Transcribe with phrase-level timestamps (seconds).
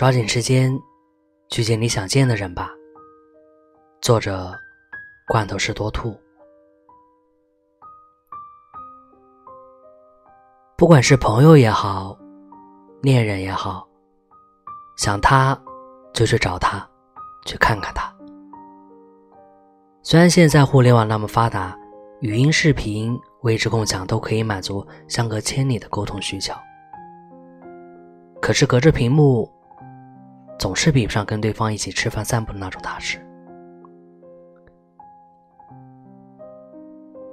[0.00, 0.72] 抓紧时间
[1.50, 2.70] 去见你想见的人吧。
[4.00, 4.50] 作者：
[5.28, 6.18] 罐头是多兔。
[10.78, 12.16] 不管是朋友也好，
[13.02, 13.86] 恋人也好，
[14.96, 15.54] 想他
[16.14, 16.78] 就去找他，
[17.44, 18.10] 去看看他。
[20.02, 21.78] 虽然现在互联网那么发达，
[22.20, 26.54] 语音、视频、位置共享都可以满足相隔千里的沟通需求，
[28.40, 29.46] 可是隔着屏幕，
[30.60, 33.18] 总是比不上跟对方一起吃饭、散步的那种踏实。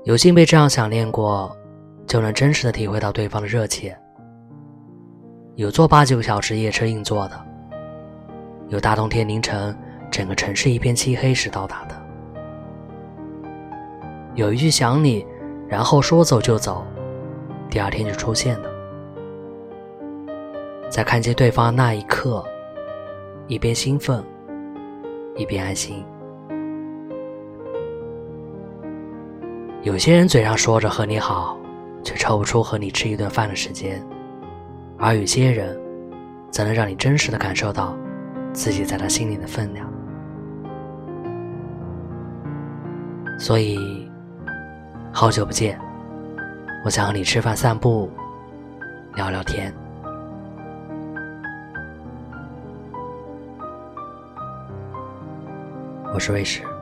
[0.05, 1.53] 有幸被这样想念过，
[2.07, 3.95] 就能真实的体会到对方的热切。
[5.55, 7.45] 有坐八九个小时夜车硬座的，
[8.69, 9.77] 有大冬天凌晨
[10.09, 12.01] 整个城市一片漆黑时到达的，
[14.35, 15.27] 有一句想你，
[15.67, 16.87] 然后说走就走，
[17.69, 18.71] 第二天就出现的。
[20.89, 22.41] 在看见对方的那一刻，
[23.47, 24.21] 一边兴奋，
[25.37, 26.03] 一边安心。
[29.83, 31.57] 有些人嘴上说着和你好，
[32.03, 34.01] 却抽不出和你吃一顿饭的时间；
[34.97, 35.79] 而有些人，
[36.51, 37.97] 则能让你真实的感受到
[38.51, 39.89] 自己在他心里的分量。
[43.39, 43.79] 所以，
[45.13, 45.79] 好久不见，
[46.83, 48.09] 我想和你吃饭、散步、
[49.15, 49.73] 聊聊天。
[56.17, 56.76] 我是卫士。